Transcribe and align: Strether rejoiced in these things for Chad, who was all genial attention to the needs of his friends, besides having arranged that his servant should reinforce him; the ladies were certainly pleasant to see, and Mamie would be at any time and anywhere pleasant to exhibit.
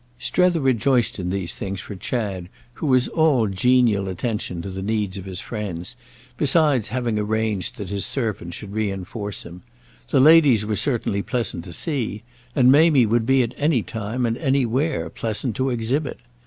Strether 0.17 0.59
rejoiced 0.59 1.19
in 1.19 1.29
these 1.29 1.53
things 1.53 1.79
for 1.79 1.93
Chad, 1.95 2.49
who 2.73 2.87
was 2.87 3.07
all 3.09 3.45
genial 3.47 4.07
attention 4.07 4.59
to 4.63 4.69
the 4.71 4.81
needs 4.81 5.15
of 5.19 5.25
his 5.25 5.41
friends, 5.41 5.95
besides 6.37 6.87
having 6.87 7.19
arranged 7.19 7.77
that 7.77 7.89
his 7.89 8.03
servant 8.03 8.55
should 8.55 8.73
reinforce 8.73 9.43
him; 9.45 9.61
the 10.09 10.19
ladies 10.19 10.65
were 10.65 10.75
certainly 10.75 11.21
pleasant 11.21 11.63
to 11.65 11.71
see, 11.73 12.23
and 12.55 12.71
Mamie 12.71 13.05
would 13.05 13.27
be 13.27 13.43
at 13.43 13.53
any 13.57 13.83
time 13.83 14.25
and 14.25 14.39
anywhere 14.39 15.07
pleasant 15.07 15.55
to 15.57 15.69
exhibit. 15.69 16.17